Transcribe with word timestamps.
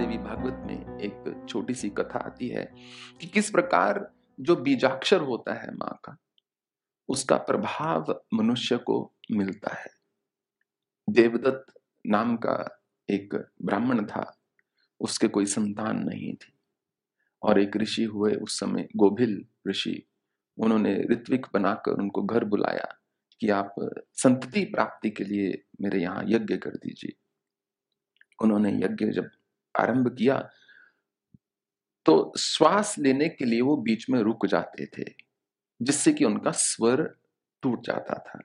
देवी 0.00 0.18
भागवत 0.18 0.62
में 0.66 0.98
एक 0.98 1.46
छोटी 1.48 1.74
सी 1.74 1.90
कथा 1.90 2.18
आती 2.18 2.48
है 2.48 2.74
कि 3.20 3.26
किस 3.26 3.50
प्रकार 3.50 4.12
जो 4.40 4.56
बीजाक्षर 4.56 5.20
होता 5.20 5.54
है 5.54 5.74
माँ 5.74 6.00
का, 6.04 6.16
उसका 7.08 7.36
प्रभाव 7.36 8.22
मनुष्य 8.34 8.76
को 8.78 9.12
मिलता 9.32 9.74
है। 9.74 9.90
देवदत्त 11.10 11.80
नाम 12.06 12.36
का 12.36 12.84
एक 13.10 13.52
ब्राह्मण 13.62 14.04
था, 14.04 14.40
उसके 15.00 15.28
कोई 15.28 15.46
संतान 15.46 15.98
नहीं 15.98 16.34
थी 16.34 16.52
और 17.42 17.60
एक 17.60 17.76
ऋषि 17.76 18.04
हुए 18.04 18.34
उस 18.34 18.60
समय 18.60 18.88
गोभिल 18.96 19.46
ऋषि, 19.68 20.06
उन्होंने 20.58 20.94
ऋत्विक 21.10 21.46
बनाकर 21.54 21.92
उनको 21.92 22.22
घर 22.22 22.44
बुलाया 22.44 22.98
कि 23.40 23.48
आप 23.48 23.74
संतति 24.12 24.64
प्राप्ति 24.64 25.10
के 25.10 25.24
लिए 25.24 25.64
मेरे 25.80 26.02
यहाँ 26.02 26.24
यज्ञ 26.26 26.56
कर 26.56 26.70
दीजिए। 26.70 27.12
उन्होंने 28.42 28.72
यज्ञ 28.72 29.06
जब 29.06 29.30
आरंभ 29.74 30.14
किया 30.18 30.38
तो 32.06 32.32
श्वास 32.38 32.94
लेने 32.98 33.28
के 33.28 33.44
लिए 33.44 33.60
वो 33.60 33.76
बीच 33.76 34.08
में 34.10 34.20
रुक 34.20 34.46
जाते 34.46 34.86
थे 34.86 35.04
जिससे 35.80 36.12
कि 36.12 36.24
उनका 36.24 36.50
स्वर 36.50 37.02
टूट 37.62 37.86
जाता 37.86 38.14
था। 38.18 38.40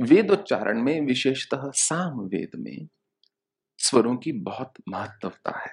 वेदोच्चारण 0.00 0.82
में 0.82 1.00
विशेषतः 1.00 1.70
साम 1.74 2.20
वेद 2.20 2.50
में 2.56 2.88
स्वरों 3.78 4.16
की 4.16 4.32
बहुत 4.32 4.74
महत्वता 4.88 5.58
है। 5.58 5.72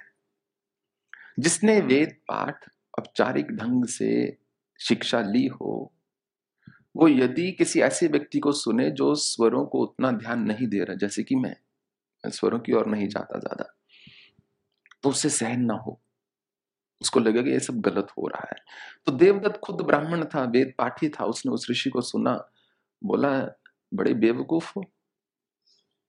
जिसने 1.38 1.80
वेद 1.80 2.16
पाठ 2.28 2.68
औपचारिक 2.98 3.50
ढंग 3.52 3.84
से 3.86 4.38
शिक्षा 4.80 5.20
ली 5.20 5.46
हो 5.46 5.92
वो 6.96 7.08
यदि 7.08 7.50
किसी 7.52 7.80
ऐसे 7.80 8.06
व्यक्ति 8.08 8.38
को 8.38 8.52
सुने 8.52 8.90
जो 8.90 9.14
स्वरों 9.14 9.64
को 9.66 9.82
उतना 9.82 10.10
ध्यान 10.12 10.42
नहीं 10.42 10.66
दे 10.66 10.84
रहा 10.84 10.96
जैसे 10.96 11.22
कि 11.22 11.34
मैं 11.34 11.56
स्वरों 12.24 12.58
की 12.58 12.72
ओर 12.72 12.86
नहीं 12.86 13.08
जाता 13.08 13.38
ज़्यादा 13.38 13.74
तो 15.02 15.08
उससे 15.08 15.28
सहन 15.28 15.60
ना 15.60 15.74
हो। 15.74 16.00
उसको 17.02 17.20
लगे 17.20 17.42
कि 17.42 17.50
ये 17.50 17.60
सब 17.60 17.80
गलत 17.80 18.08
हो 18.18 18.26
रहा 18.26 18.48
है। 18.50 18.56
तो 19.06 19.12
देवदत्त 19.12 19.60
खुद 19.60 19.80
ब्राह्मण 19.80 20.24
था, 20.24 20.44
वेद 20.44 20.74
पाठी 20.78 21.08
था, 21.08 21.24
उसने 21.24 21.52
उस 21.52 21.70
ऋषि 21.70 21.90
को 21.90 22.00
सुना, 22.00 22.50
बोला, 23.04 23.46
बड़े 23.94 24.14
बेवकूफ़ 24.14 24.72
हो। 24.76 24.84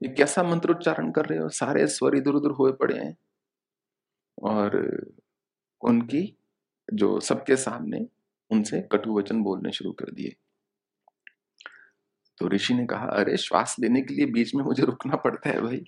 ये 0.03 0.09
कैसा 0.09 0.43
मंत्र 0.43 0.71
उच्चारण 0.71 1.11
कर 1.11 1.25
रहे 1.25 1.39
हो? 1.39 1.49
सारे 1.49 1.87
स्वर 1.87 2.15
इधर 2.15 2.31
उधर 2.31 2.49
हुए 2.49 2.71
पड़े 2.71 2.97
हैं। 2.97 3.17
और 4.43 4.77
उनकी, 5.81 6.37
जो 6.93 7.19
सबके 7.19 7.55
सामने 7.55 8.07
उनसे 8.51 8.81
कटु 8.81 9.19
वचन 9.19 9.43
बोलने 9.43 9.71
शुरू 9.71 9.91
कर 9.91 10.11
दिए। 10.11 10.35
तो 12.37 12.47
ऋषि 12.47 12.73
ने 12.73 12.85
कहा, 12.85 13.05
अरे, 13.05 13.37
श्वास 13.37 13.75
लेने 13.79 14.01
के 14.01 14.13
लिए 14.13 14.25
बीच 14.25 14.55
में 14.55 14.63
मुझे 14.63 14.83
रुकना 14.83 15.15
पड़ता 15.15 15.49
है 15.49 15.61
भाई। 15.61 15.83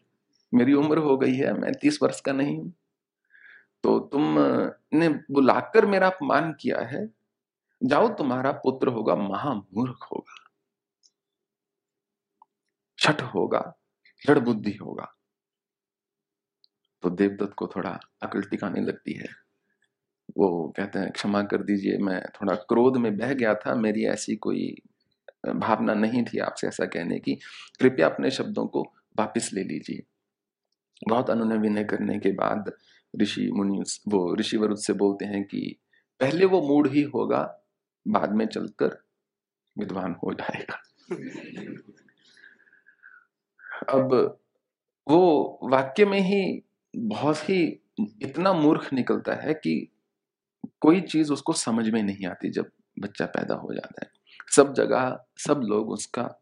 मेरी 0.53 0.73
उम्र 0.73 0.97
हो 0.97 1.17
गई 1.17 1.35
है, 1.35 1.53
मैं 1.53 1.73
तीस 1.73 1.99
वर्ष 2.03 2.22
का 2.22 2.31
नहीं 2.31 2.57
हूँ। 2.57 2.73
तो 3.83 3.99
तुम 3.99 4.35
ने 4.93 5.09
बुलाकर 5.09 5.85
मेरा 5.85 6.09
अपमान 6.09 6.53
किया 6.53 6.79
है। 6.81 7.07
जाओ, 7.83 8.07
तुम्हारा 8.07 8.51
पुत्र 8.51 8.88
होगा, 8.88 9.15
महामूर्ख 9.15 10.07
होगा। 10.11 10.51
छठ 12.97 13.21
होगा, 13.21 13.77
जड़ 14.27 14.39
बुद्धि 14.39 14.71
होगा। 14.71 15.15
तो 17.01 17.09
देवदत्त 17.09 17.53
को 17.53 17.67
थोड़ा 17.67 17.99
अकल 18.21 18.41
टिकाने 18.41 18.81
लगती 18.81 19.13
है। 19.13 19.27
वो 20.38 20.73
कहते 20.77 20.99
हैं, 20.99 21.11
क्षमा 21.11 21.43
कर 21.43 21.63
दीजिए, 21.63 21.97
मैं 21.97 22.23
थोड़ा 22.25 22.55
क्रोध 22.55 22.97
में 22.97 23.17
बह 23.17 23.33
गया 23.33 23.55
था, 23.55 23.75
मेरी 23.75 24.05
ऐसी 24.05 24.35
कोई 24.35 24.75
भावना 25.55 25.93
नहीं 25.93 26.23
थी 26.23 26.39
आपसे 26.39 26.67
ऐसा 26.67 26.85
कहने 26.85 27.19
की। 27.19 27.35
कृपया 27.79 28.09
अपने 28.09 28.31
शब्दों 28.31 28.67
को 28.67 28.93
वापस 29.19 29.49
ले 29.53 29.63
लीजिए। 29.63 30.03
बहुत 31.07 31.29
अनुनय 31.29 31.57
विनय 31.57 31.83
करने 31.83 32.19
के 32.19 32.31
बाद 32.31 32.73
ऋषि 33.22 33.51
मुनि 33.51 33.83
वो 34.07 34.35
ऋषिवर 34.35 34.72
उससे 34.72 34.94
बोलते 34.94 35.25
हैं 35.25 35.44
कि 35.44 35.79
पहले 36.19 36.45
वो 36.45 36.61
मूड 36.61 36.88
ही 36.88 37.01
होगा, 37.01 37.61
बाद 38.07 38.31
में 38.31 38.45
चलकर 38.45 39.03
विद्वान 39.77 40.16
हो 40.23 40.33
जाएगा। 40.33 40.81
अब 43.89 44.38
वो 45.09 45.59
वाक्य 45.63 46.05
में 46.05 46.19
ही 46.19 46.63
बहुत 46.95 47.50
ही 47.50 47.79
इतना 48.21 48.53
मूर्ख 48.53 48.94
निकलता 48.94 49.33
है 49.33 49.53
कि 49.53 49.91
कोई 50.81 51.01
चीज़ 51.01 51.33
उसको 51.33 51.53
समझ 51.53 51.89
में 51.89 52.03
नहीं 52.03 52.27
आती 52.27 52.50
जब 52.50 52.71
बच्चा 53.00 53.25
पैदा 53.25 53.55
हो 53.55 53.73
जाता 53.73 54.05
है। 54.05 54.11
सब 54.55 54.73
जगह, 54.73 55.25
सब 55.38 55.61
लोग 55.63 55.89
उसका, 55.89 56.41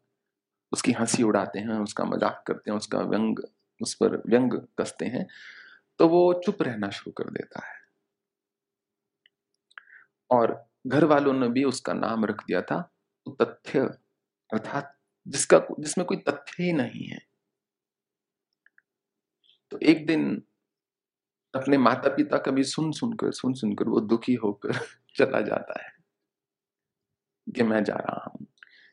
उसकी 0.72 0.92
हँसी 0.92 1.24
उड़ाते 1.24 1.60
हैं, 1.60 1.80
उसका 1.80 2.04
मज़ाक 2.04 2.44
करते 2.48 2.72
हैं, 2.72 2.78
उसका 2.78 3.00
व्यंग, 3.00 3.40
उस 3.82 3.94
पर 3.94 4.24
व्यंग 4.28 4.52
कसते 4.54 5.06
हैं। 5.06 5.28
तो 6.00 6.08
वो 6.08 6.22
चुप 6.46 6.62
रहना 6.62 6.90
शुरू 6.90 7.12
कर 7.12 7.30
देता 7.30 7.66
है। 7.68 7.78
और 10.30 10.54
घर 10.88 11.04
वालों 11.04 11.34
ने 11.34 11.48
भी 11.50 11.64
उसका 11.64 11.94
नाम 11.94 12.26
रख 12.26 12.44
दिया 12.44 12.62
था 12.62 12.80
तथ्य, 13.42 13.80
अर्थात 14.52 14.96
जिसका 15.26 15.62
जिसमें 15.80 16.06
कोई 16.08 16.18
तथ्य 16.18 16.64
ही 16.64 16.74
नहीं 16.74 17.08
है। 17.08 17.20
तो 19.72 19.80
एक 19.84 20.06
दिन 20.08 20.42
अपने 21.54 21.78
माता 21.78 22.10
पिता 22.10 22.38
का 22.38 22.52
भी 22.52 22.64
सुन 22.64 22.92
सुनकर 22.92 23.32
सुन 23.32 23.54
सुनकर 23.54 23.90
वो 23.90 24.00
दुखी 24.02 24.34
होकर 24.36 24.72
चला 25.16 25.42
जाता 25.42 25.82
है 25.84 25.92
कि 27.48 27.64
मैं 27.64 27.84
जा 27.84 27.96
रहा 27.96 28.32
हूँ। 28.32 28.46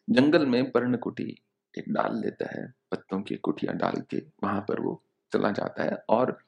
जंगल 0.09 0.47
में 0.47 0.71
पर्णकुटी 0.71 1.25
एक 1.75 1.84
डाल 1.89 2.16
लेता 2.21 2.47
है, 2.53 2.66
पत्तों 2.91 3.21
की 3.22 3.37
कुटिया 3.37 3.72
डाल 3.75 4.00
के 4.11 4.19
वहाँ 4.45 4.61
पर 4.61 4.81
वो 4.81 5.03
चला 5.33 5.50
जाता 5.50 5.84
है 5.84 5.99
और 6.11 6.39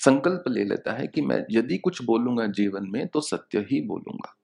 संकल्प 0.00 0.44
ले 0.48 0.64
लेता 0.64 0.92
है 0.92 1.06
कि 1.06 1.22
मैं 1.22 1.44
यदि 1.50 1.78
कुछ 1.78 2.02
बोलूँगा 2.02 2.46
जीवन 2.46 2.90
में 2.90 3.06
तो 3.08 3.20
सत्य 3.20 3.66
ही 3.70 3.80
बोलूँगा। 3.86 4.36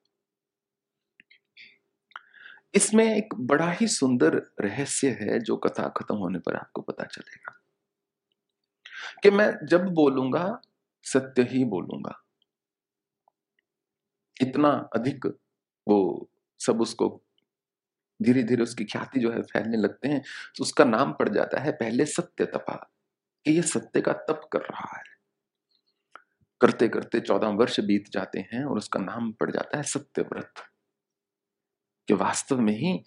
इसमें 2.74 3.04
एक 3.06 3.34
बड़ा 3.40 3.70
ही 3.70 3.86
सुंदर 3.88 4.34
रहस्य 4.60 5.08
है 5.20 5.38
जो 5.40 5.56
कथा 5.56 5.88
खत्म 5.96 6.16
होने 6.16 6.38
पर 6.38 6.56
आपको 6.56 6.82
पता 6.82 7.04
चलेगा 7.04 7.54
कि 9.22 9.30
मैं 9.30 9.50
जब 9.66 9.86
बोलूँगा, 9.94 10.60
सत्य 11.04 11.42
ही 11.42 11.64
बोलूँगा। 11.64 12.22
इतना 14.42 14.70
अधिक 14.94 15.26
वो 15.86 16.28
सब 16.60 16.80
उसको 16.80 17.08
धीरे 18.20 18.42
धीरे 18.42 18.62
उसकी 18.62 18.84
ख्याति 18.84 19.20
जो 19.20 19.30
है 19.32 19.42
फैलने 19.42 19.76
लगते 19.76 20.08
हैं 20.08 20.20
तो 20.56 20.62
उसका 20.62 20.84
नाम 20.84 21.12
पड़ 21.12 21.28
जाता 21.28 21.60
है 21.60 21.72
पहले 21.72 22.06
सत्य 22.06 22.44
तपा 22.46 22.74
कि 23.46 23.52
ये 23.52 23.62
सत्य 23.64 24.00
का 24.00 24.12
तप 24.12 24.48
कर 24.52 24.60
रहा 24.60 24.96
है। 24.96 25.15
करते 26.60 26.88
करते 26.88 27.20
चौदह 27.20 27.48
वर्ष 27.48 27.80
बीत 27.80 28.08
जाते 28.08 28.40
हैं 28.40 28.64
और 28.64 28.76
उसका 28.76 29.00
नाम 29.00 29.32
पड़ 29.32 29.50
जाता 29.50 29.76
है 29.76 29.82
सत्यव्रत। 29.82 30.54
कि 32.08 32.14
वास्तव 32.14 32.60
में 32.60 32.74
ही 32.74 33.04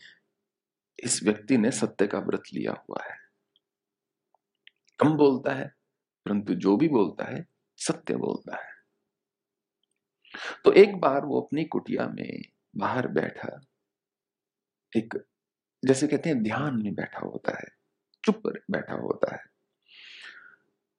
इस 1.04 1.24
व्यक्ति 1.24 1.58
ने 1.58 1.72
सत्य 1.72 2.08
का 2.08 2.20
व्रत 2.20 2.44
लिया 2.54 2.84
हुआ 2.90 3.04
है। 3.04 3.18
कम 5.00 5.18
बोलता 5.18 5.54
है, 5.54 5.68
परंतु 6.26 6.56
जो 6.56 6.78
भी 6.78 6.88
बोलता 6.88 7.26
है, 7.26 7.48
सत्य 7.78 8.16
बोलता 8.16 8.66
है। 8.66 8.72
तो 10.66 10.74
एक 10.74 10.98
बार 10.98 11.26
वो 11.26 11.42
अपनी 11.42 11.66
कुटिया 11.66 12.08
में 12.08 12.42
बाहर 12.76 13.08
बैठा, 13.08 13.62
एक 14.98 15.26
जैसे 15.86 16.08
कहते 16.08 16.30
हैं 16.30 16.44
ध्यान 16.44 16.84
में 16.84 16.96
बैठा 16.96 17.20
होता 17.20 17.52
है, 17.52 17.68
चुप 18.24 18.44
बैठा 18.48 18.94
होता 18.94 19.36
है। 19.36 19.44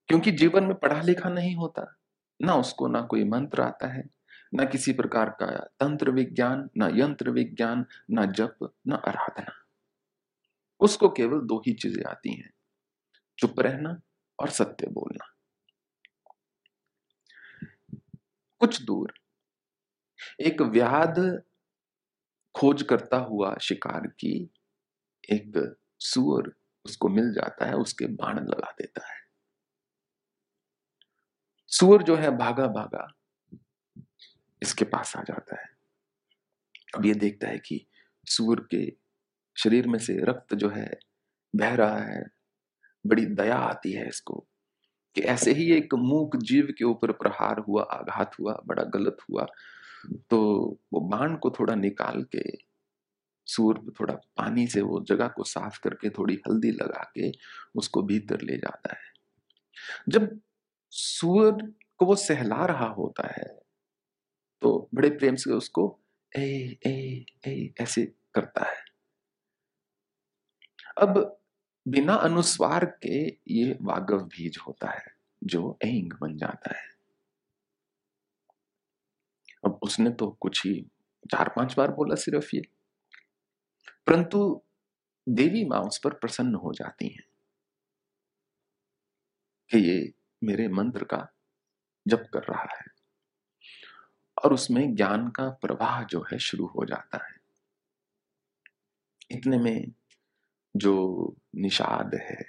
क्योंकि 0.09 0.31
जीवन 0.31 0.65
में 0.65 0.75
पढ़ा 0.75 1.03
लिखा 1.03 1.29
नहीं 1.29 1.57
होता। 1.57 2.00
ना 2.41 2.55
उसको 2.55 2.89
ना 2.89 3.03
कोई 3.03 3.25
मंत्र 3.25 3.63
आता 3.63 3.87
है, 3.87 4.09
ना 4.55 4.65
किसी 4.65 4.93
प्रकार 4.93 5.31
का 5.31 5.47
तंत्र 5.81 6.11
विज्ञान, 6.11 6.69
ना 6.77 6.89
यंत्र 6.93 7.31
विज्ञान, 7.31 7.87
ना 8.11 8.25
जप, 8.25 8.73
ना 8.87 8.97
आराधना। 8.97 9.53
उसको 10.81 11.09
केवल 11.09 11.41
दो 11.41 11.59
ही 11.67 11.73
चीज़ें 11.73 12.05
आती 12.05 12.35
हैं, 12.35 12.51
चुप 13.39 13.61
रहना 13.61 14.01
और 14.39 14.51
सत्य 14.51 14.87
बोलना। 14.87 15.27
कुछ 18.61 18.83
दूर 18.83 19.13
एक 20.41 20.63
व्याध 20.63 21.19
खोज 22.55 22.83
करता 22.83 23.17
हुआ 23.17 23.55
शिकार 23.61 24.07
की 24.07 24.51
एक 25.33 25.77
सुअर 26.01 26.53
उसको 26.85 27.09
मिल 27.09 27.33
जाता 27.33 27.67
है, 27.67 27.75
उसके 27.75 28.07
बाण 28.07 28.39
लगा 28.39 28.71
देता 28.71 29.07
है। 29.13 29.20
सुअर 31.73 32.03
जो 32.03 32.17
है 32.17 32.31
भागा 32.37 32.67
भागा 32.69 33.07
इसके 34.63 34.85
पास 34.85 35.17
आ 35.17 35.23
जाता 35.23 35.61
है। 35.61 35.69
अब 36.97 37.07
ये 37.07 37.15
देखता 37.15 37.49
है 37.49 37.59
कि 37.59 37.87
सूर 38.27 38.67
के 38.75 38.87
शरीर 39.57 39.87
में 39.89 39.99
से 39.99 40.17
रक्त 40.25 40.55
जो 40.55 40.69
है 40.69 40.91
बह 41.55 41.75
रहा 41.75 41.99
है, 41.99 42.25
बड़ी 43.05 43.27
दया 43.27 43.57
आती 43.59 43.93
है 43.93 44.09
इसको 44.09 44.47
कि 45.17 45.21
ऐसे 45.23 45.53
ही 45.53 45.71
एक 45.73 45.95
मूक 45.95 46.37
जीव 46.39 46.73
के 46.79 46.85
ऊपर 46.85 47.13
प्रहार 47.13 47.59
हुआ, 47.59 47.83
आघात 47.83 48.39
हुआ, 48.41 48.61
बड़ा 48.67 48.83
गलत 48.85 49.17
हुआ 49.31 49.47
तो 50.31 50.39
वो 50.93 51.01
बाण 51.09 51.37
को 51.37 51.51
थोड़ा 51.51 51.75
निकाल 51.75 52.23
के, 52.35 52.43
सूर 53.47 53.81
थोड़ा 54.01 54.15
पानी 54.37 54.67
से 54.67 54.81
वो 54.83 55.01
जगह 55.09 55.29
को 55.29 55.45
साफ़ 55.45 55.79
करके 55.85 56.11
थोड़ी 56.11 56.35
हल्दी 56.49 56.71
लगा 56.73 57.03
के 57.15 57.31
उसको 57.77 58.03
भीतर 58.03 58.41
ले 58.43 58.57
जाता 58.59 58.95
है। 58.95 59.13
जब 60.09 60.41
सूर 60.91 61.75
को 61.99 62.07
वो 62.07 62.17
सहला 62.17 62.67
रहा 62.67 62.87
होता 62.87 63.29
है। 63.29 63.61
तो 64.63 64.89
बड़े 64.95 65.11
प्रेम 65.11 65.37
से 65.37 65.53
उसको, 65.53 65.99
ए 66.37 66.79
ए 66.87 67.27
ए, 67.47 67.75
ऐसे 67.81 68.07
करता 68.35 68.65
है। 68.65 68.85
अब 71.03 71.39
बिना 71.89 72.15
अनुस्वार 72.15 72.85
के 72.85 73.39
ये 73.49 73.79
वागव 73.83 74.19
बीज 74.19 74.59
होता 74.67 74.91
है, 74.91 75.07
जो 75.45 75.79
एंग 75.85 76.13
बन 76.21 76.37
जाता 76.37 76.79
है। 76.79 76.91
अब 79.65 79.79
उसने 79.83 80.11
तो 80.11 80.31
कुछ 80.41 80.67
ही 80.67 80.83
चार 81.31 81.49
पाँच 81.49 81.75
बार 81.77 81.91
बोला 81.91 82.15
सिर्फ़ 82.15 82.57
ये। 82.57 82.63
परंतु 84.07 84.63
देवी 85.29 85.65
माँ 85.65 85.81
उस 85.81 86.01
पर 86.05 86.11
प्रसन्न 86.11 86.55
हो 86.55 86.73
जाती 86.73 87.09
हैं। 87.09 87.25
कि 89.71 89.79
ये 89.79 90.13
मेरे 90.45 90.69
मंत्र 90.69 91.05
का 91.05 91.35
जप 92.07 92.29
कर 92.35 92.41
रहा 92.41 92.63
है। 92.63 92.85
और 94.45 94.53
उसमें 94.53 94.95
ज्ञान 94.95 95.29
का 95.29 95.49
प्रवाह 95.49 96.03
जो 96.05 96.21
है 96.33 96.39
शुरू 96.39 96.67
हो 96.67 96.85
जाता 96.85 97.27
है। 97.27 97.41
इतने 99.31 99.59
में 99.59 99.93
जो 100.77 101.37
निषाद 101.57 102.15
है, 102.15 102.45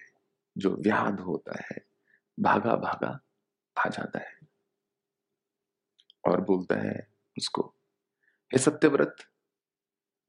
जो 0.57 0.75
व्याध 0.75 1.19
होता 1.19 1.59
है, 1.61 1.85
भागा 2.39 2.75
भागा 2.75 3.19
आ 3.85 3.89
जाता 3.89 4.19
है। 4.19 4.39
और 6.27 6.41
बोलता 6.41 6.75
है 6.75 7.07
उसको, 7.37 7.75
हे 8.53 8.57
सत्यव्रत, 8.57 9.15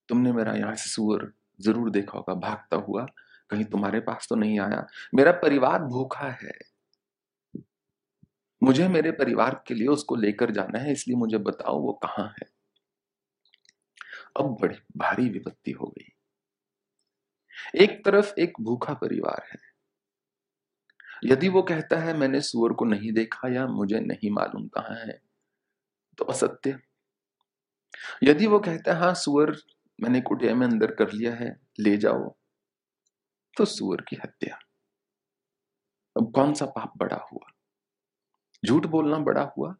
तुमने 0.08 0.32
मेरा 0.32 0.52
यहाँ 0.52 0.74
से 0.74 0.90
सुअर 0.90 1.32
ज़रूर 1.60 1.90
देखा 1.90 2.18
होगा, 2.18 2.34
भागता 2.34 2.76
हुआ 2.76 3.06
कहीं 3.50 3.64
तुम्हारे 3.64 4.00
पास 4.00 4.26
तो 4.30 4.34
नहीं 4.34 4.60
आया। 4.60 4.86
मेरा 5.14 5.32
परिवार 5.32 5.82
भूखा 5.82 6.28
है 6.28 6.71
मुझे 8.62 8.88
मेरे 8.88 9.10
परिवार 9.12 9.64
के 9.66 9.74
लिए 9.74 9.86
उसको 9.88 10.16
लेकर 10.16 10.50
जाना 10.50 10.78
है, 10.78 10.92
इसलिए 10.92 11.16
मुझे 11.16 11.38
बताओ 11.38 11.80
वो 11.80 11.92
कहाँ 11.92 12.26
है। 12.28 12.46
अब 14.36 14.56
बड़ी 14.62 14.76
भारी 14.96 15.28
विपत्ति 15.28 15.70
हो 15.70 15.86
गई। 15.86 16.12
एक 17.74 18.04
तरफ़ 18.04 18.34
एक 18.38 18.52
भूखा 18.60 18.94
परिवार 18.94 19.42
है। 19.52 19.58
यदि 21.24 21.48
वो 21.48 21.62
कहता 21.62 21.96
है, 21.96 22.14
मैंने 22.16 22.40
सुअर 22.40 22.72
को 22.72 22.84
नहीं 22.84 23.12
देखा 23.12 23.48
या 23.48 23.66
मुझे 23.66 24.00
नहीं 24.00 24.30
मालूम 24.30 24.66
कहाँ 24.68 24.96
है 24.96 25.20
तो 26.18 26.24
असत्य। 26.24 26.78
यदि 28.24 28.46
वो 28.46 28.58
कहता 28.60 28.92
है 28.92 29.00
हाँ 29.00 29.14
सुअर 29.14 29.56
मैंने 29.98 30.20
कुटिया 30.20 30.54
में 30.54 30.66
अंदर 30.66 30.94
कर 30.94 31.12
लिया 31.12 31.34
है, 31.34 31.56
ले 31.80 31.96
जाओ 31.96 32.34
तो 33.56 33.64
सुअर 33.64 34.00
की 34.00 34.16
हत्या। 34.16 34.58
अब 36.16 36.32
कौन 36.34 36.54
सा 36.54 36.66
पाप 36.66 36.92
बड़ा 36.96 37.16
हुआ? 37.32 37.51
झूठ 38.66 38.86
बोलना 38.86 39.18
बड़ा 39.18 39.54
हुआ 39.58 39.76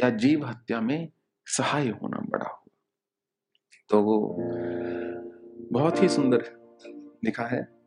या 0.00 0.10
जीव 0.10 0.46
हत्या 0.46 0.80
में 0.80 1.12
सहाय 1.46 1.88
होना 1.88 2.18
बड़ा 2.18 2.46
हुआ? 2.46 2.66
तो 3.88 4.02
वो 4.02 4.36
बहुत 5.72 6.02
ही 6.02 6.08
सुंदर 6.08 6.58
लिखा 7.24 7.42
है। 7.42 7.78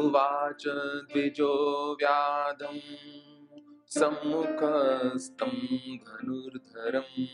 उवाच 0.00 0.64
द्विजो 1.12 1.92
व्याधम 1.92 2.80
सम्मुखस्तं 3.86 5.96
धनुर्धरम् 5.96 7.26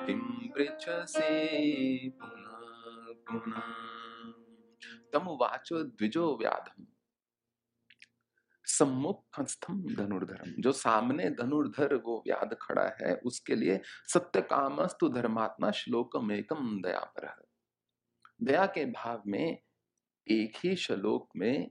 किं 0.06 0.48
पृच्छसि 0.48 2.18
पुनः 2.20 2.60
पुनः। 3.28 3.99
तमुवाच 5.12 5.68
द्विजो 5.72 6.38
व्याधम। 6.38 6.86
सम्मुख 8.64 9.24
हस्तम 9.38 9.94
धनुर्धरम। 9.94 10.62
जो 10.62 10.72
सामने 10.72 11.30
धनुर्धर 11.30 11.94
वो 11.94 12.24
व्याध 12.26 12.56
खड़ा 12.62 12.88
है, 13.02 13.14
उसके 13.14 13.54
लिए 13.54 13.80
सत्य 13.84 14.40
कामस्तु 14.40 15.08
धर्मात्मा 15.08 15.70
श्लोकम 15.70 16.32
एकम 16.32 16.82
दया 16.82 17.00
पर 17.00 17.50
दया 18.42 18.66
के 18.66 18.86
भाव 18.86 19.22
में, 19.26 19.62
एक 20.30 20.52
ही 20.56 20.76
श्लोक 20.76 21.28
में, 21.36 21.70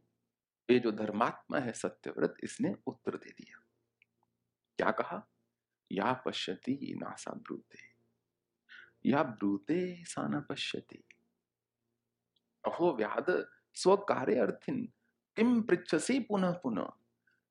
ये 0.71 0.79
जो 0.79 0.91
धर्मात्मा 0.91 1.59
है 1.59 1.73
सत्यव्रत, 1.73 2.35
इसने 2.43 2.75
उत्तर 2.87 3.17
दे 3.17 3.29
दिया। 3.29 3.63
क्या 4.77 4.91
कहा? 4.91 5.27
या 5.91 6.13
पश्यति 6.13 6.99
नासा 7.01 7.31
ब्रूते। 7.31 7.79
या 9.09 9.23
ब्रूते 9.23 10.05
सा 10.05 10.27
न 10.27 10.41
पश्यति। 10.41 11.03
अहो 12.69 12.95
व्याद 12.95 13.45
स्व 13.73 13.95
कार्य 13.95 14.35
अर्थिन। 14.35 14.93
किम 15.35 15.61
पृछसी 15.61 16.19
पुनः 16.19 16.51
पुनः? 16.51 16.91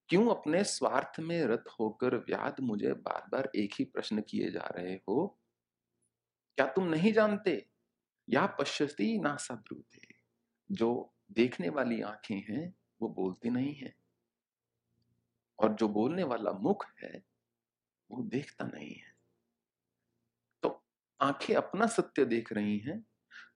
क्यों 0.08 0.30
अपने 0.30 0.64
स्वार्थ 0.64 1.20
में 1.20 1.44
रत 1.44 1.64
होकर 1.80 2.16
व्याद 2.16 2.60
मुझे 2.60 2.92
बार 2.92 3.28
बार 3.32 3.50
एक 3.56 3.70
ही 3.78 3.84
प्रश्न 3.84 4.20
किए 4.20 4.50
जा 4.50 4.68
रहे 4.76 4.94
हो? 4.94 5.38
क्या 6.56 6.66
तुम 6.66 6.84
नहीं 6.84 7.12
जानते? 7.12 7.68
या 8.30 8.46
पश्यती 8.46 9.18
नासा 9.18 9.54
ब्रूते 9.54 10.00
जो 10.72 11.14
देखने 11.32 11.68
वाली 11.68 12.02
आँखें 12.02 12.36
हैं, 12.36 12.74
वो 13.02 13.08
बोलती 13.08 13.50
नहीं 13.50 13.74
है। 13.74 13.96
और 15.58 15.72
जो 15.74 15.88
बोलने 15.88 16.22
वाला 16.22 16.52
मुख 16.52 16.86
है, 17.02 17.24
वो 18.10 18.22
देखता 18.22 18.64
नहीं 18.64 18.94
है। 18.94 19.16
तो 20.62 20.84
आँखें 21.20 21.54
अपना 21.54 21.86
सत्य 21.86 22.24
देख 22.24 22.52
रही 22.52 22.78
हैं, 22.78 23.06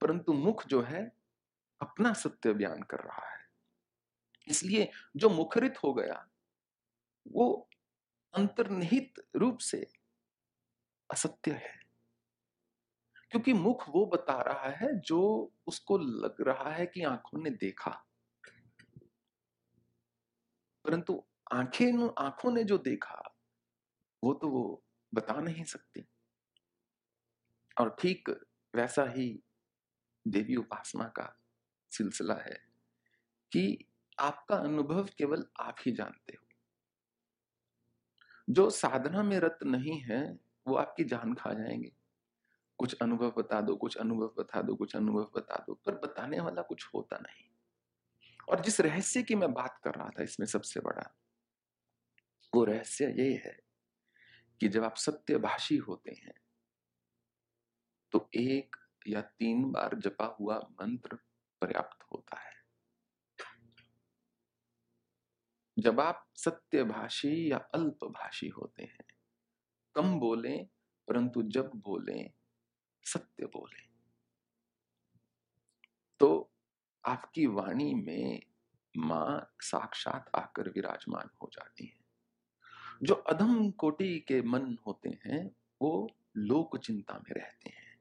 परंतु 0.00 0.32
मुख 0.32 0.66
जो 0.66 0.82
है 0.82 1.21
अपना 1.82 2.12
सत्य 2.12 2.52
बयान 2.52 2.82
कर 2.82 2.96
रहा 2.96 3.28
है। 3.28 3.46
इसलिए 4.48 4.90
जो 5.16 5.30
मुखरित 5.30 5.74
हो 5.84 5.94
गया, 5.94 6.28
वो 7.28 7.68
अंतर्निहित 8.34 9.14
रूप 9.36 9.58
से 9.58 9.86
असत्य 11.10 11.52
है। 11.52 11.82
क्योंकि 13.30 13.52
मुख 13.52 13.88
वो 13.88 14.06
बता 14.06 14.42
रहा 14.42 14.70
है 14.70 15.00
जो 15.00 15.52
उसको 15.66 15.98
लग 15.98 16.36
रहा 16.40 16.70
है 16.70 16.86
कि 16.86 17.02
आँखों 17.02 17.42
ने 17.42 17.50
देखा। 17.50 17.90
परंतु 20.84 21.24
आँखें 21.52 22.14
आँखों 22.18 22.52
ने 22.52 22.64
जो 22.64 22.78
देखा, 22.78 23.36
वो 24.24 24.34
तो 24.34 24.48
वो 24.48 24.84
बता 25.14 25.34
नहीं 25.34 25.64
सकती। 25.64 26.06
और 27.80 27.96
ठीक 28.00 28.28
वैसा 28.74 29.04
ही 29.04 29.42
देवी 30.28 30.56
उपासना 30.56 31.04
का 31.04 31.38
सिलसिला 31.92 32.34
है 32.34 32.68
कि 33.52 33.84
आपका 34.18 34.56
अनुभव 34.56 35.08
केवल 35.18 35.46
आप 35.60 35.76
ही 35.86 35.92
जानते 35.92 36.32
हो। 36.32 36.46
जो 38.50 38.70
साधना 38.70 39.22
में 39.22 39.38
रत 39.38 39.58
नहीं 39.62 40.00
है, 40.00 40.38
वो 40.66 40.74
आपकी 40.74 41.04
जान 41.04 41.34
खा 41.34 41.52
जाएँगे। 41.52 41.92
कुछ 42.78 42.94
अनुभव 42.94 43.34
बता 43.38 43.60
दो, 43.60 43.76
कुछ 43.76 43.96
अनुभव 43.96 44.34
बता 44.38 44.62
दो, 44.62 44.76
कुछ 44.76 44.96
अनुभव 44.96 45.30
बता 45.36 45.56
दो, 45.56 45.74
पर 45.74 45.94
बताने 45.94 46.40
वाला 46.40 46.62
कुछ 46.62 46.86
होता 46.94 47.16
नहीं। 47.16 47.48
और 48.48 48.60
जिस 48.60 48.80
रहस्य 48.80 49.22
की 49.22 49.34
मैं 49.34 49.52
बात 49.52 49.80
कर 49.84 49.94
रहा 49.94 50.08
था, 50.08 50.22
इसमें 50.22 50.46
सबसे 50.46 50.80
बड़ा, 50.80 51.14
वो 52.54 52.64
रहस्य 52.64 53.14
ये 53.18 53.34
है 53.34 53.60
कि 54.60 54.68
जब 54.68 54.84
आप 54.84 54.96
सत्यभाषी 54.96 55.76
होते 55.76 56.10
हैं 56.10 56.34
तो 58.12 58.30
एक 58.34 58.76
या 59.08 59.20
तीन 59.20 59.70
बार 59.70 59.94
जपा 59.94 60.36
हुआ 60.40 60.58
मंत्र 60.58 61.18
पर्याप्त 61.62 62.04
होता 62.12 62.40
है। 62.40 62.52
जब 65.78 66.00
आप 66.00 66.28
सत्यभाषी 66.34 67.52
या 67.52 67.58
अल्पभाषी 67.74 68.48
होते 68.48 68.82
हैं 68.82 69.04
कम 69.94 70.18
बोले 70.20 70.56
परंतु 71.08 71.42
जब 71.42 71.70
बोले 71.74 72.30
सत्य 73.02 73.46
बोले। 73.46 73.82
तो 76.20 76.50
आपकी 77.04 77.46
वाणी 77.46 77.94
में 77.94 78.42
माँ 78.96 79.54
साक्षात 79.60 80.30
आकर 80.34 80.68
विराजमान 80.68 81.30
हो 81.42 81.50
जाती 81.52 81.86
है। 81.86 82.00
जो 83.02 83.14
अधम 83.14 83.70
कोटि 83.70 84.18
के 84.20 84.42
मन 84.42 84.76
होते 84.86 85.10
हैं 85.26 85.50
वो 85.82 86.10
लोक 86.36 86.76
चिंता 86.78 87.14
में 87.14 87.34
रहते 87.34 87.70
हैं। 87.70 87.98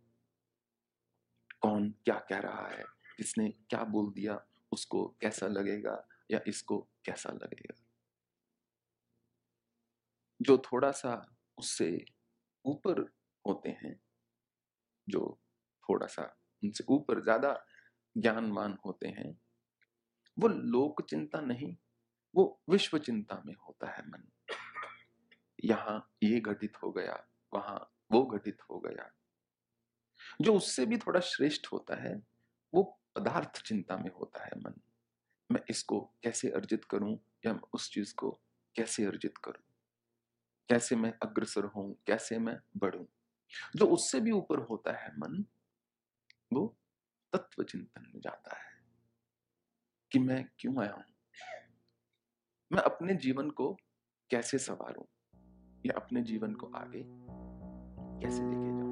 कौन 1.62 1.90
क्या 1.92 2.20
कह 2.30 2.40
रहा 2.40 2.68
है? 2.68 3.01
किसने 3.22 3.50
क्या 3.50 3.84
बोल 3.84 4.12
दिया, 4.12 4.46
उसको 4.72 5.18
कैसा 5.22 5.48
लगेगा 5.48 6.08
या 6.32 6.40
इसको 6.48 6.88
कैसा 7.06 7.30
लगेगा। 7.30 7.76
जो 10.42 10.58
थोड़ा 10.58 10.92
सा 10.92 11.38
उससे 11.58 12.06
ऊपर 12.66 13.14
होते 13.48 13.70
हैं, 13.70 14.02
जो 15.10 15.40
थोड़ा 15.90 16.08
सा 16.08 16.38
उनसे 16.64 16.84
ऊपर 16.90 17.24
ज़्यादा 17.24 17.66
ज्ञानमान 18.18 18.78
होते 18.86 19.08
हैं, 19.08 19.42
वो 20.40 20.48
लोक 20.48 21.02
चिंता 21.02 21.42
नहीं, 21.42 21.76
वो 22.36 22.62
विश्व 22.70 22.98
चिंता 22.98 23.42
में 23.46 23.54
होता 23.54 23.92
है 23.92 24.08
मन। 24.08 24.28
यहाँ 25.64 26.12
ये 26.24 26.40
घटित 26.40 26.84
हो 26.84 26.92
गया, 26.92 27.28
वहाँ 27.54 27.94
वो 28.12 28.26
घटित 28.26 28.62
हो 28.70 28.80
गया। 28.80 29.12
जो 30.42 30.56
उससे 30.56 30.86
भी 30.86 30.98
थोड़ा 30.98 31.20
श्रेष्ठ 31.20 31.68
होता 31.68 32.02
है, 32.02 32.22
वो 32.74 33.01
पदार्थ 33.16 33.64
चिंता 33.64 33.98
में 33.98 34.12
होता 34.12 34.44
है 34.44 34.52
मन। 34.58 34.82
मैं 35.52 35.62
इसको 35.70 36.02
कैसे 36.24 36.50
अर्जित 36.50 36.86
करूँ 36.86 37.20
या 37.46 37.54
मैं 37.54 37.62
उस 37.74 37.92
चीज़ 37.92 38.16
को 38.16 38.32
कैसे 38.76 39.06
अर्जित 39.06 39.38
करूँ? 39.38 39.64
कैसे 40.70 40.96
मैं 40.96 41.14
अग्रसर 41.24 41.64
हूँ 41.64 41.96
कैसे 42.08 42.40
मैं 42.40 42.60
बढ़ूं? 42.78 43.06
जो 43.76 43.86
उससे 43.86 44.20
भी 44.20 44.32
ऊपर 44.32 44.60
होता 44.60 44.92
है 44.92 45.12
मन, 45.12 45.46
वो 46.54 46.78
तत्व 47.34 47.64
चिंतन 47.64 48.12
में 48.16 48.22
जाता 48.22 48.56
है 48.56 48.84
कि 50.12 50.20
मैं 50.20 50.50
क्यों 50.60 50.82
आया 50.82 50.94
हूँ? 50.94 51.04
मैं 52.72 52.82
अपने 52.82 53.14
जीवन 53.14 53.50
को 53.50 53.78
कैसे 54.30 54.58
संवारूं? 54.58 55.04
या 55.86 56.00
अपने 56.00 56.22
जीवन 56.22 56.54
को 56.54 56.68
आगे 56.68 57.04
कैसे 58.22 58.44
लेके 58.44 58.80
जाऊँ? 58.80 58.91